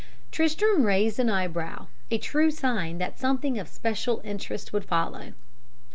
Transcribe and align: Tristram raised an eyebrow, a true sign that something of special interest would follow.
Tristram 0.31 0.81
raised 0.83 1.19
an 1.19 1.29
eyebrow, 1.29 1.85
a 2.09 2.17
true 2.17 2.49
sign 2.49 2.97
that 2.97 3.19
something 3.19 3.59
of 3.59 3.67
special 3.67 4.19
interest 4.23 4.73
would 4.73 4.83
follow. 4.85 5.33